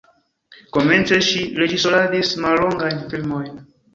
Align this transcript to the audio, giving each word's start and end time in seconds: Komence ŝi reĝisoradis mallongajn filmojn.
Komence 0.77 1.19
ŝi 1.27 1.43
reĝisoradis 1.59 2.33
mallongajn 2.47 3.07
filmojn. 3.15 3.55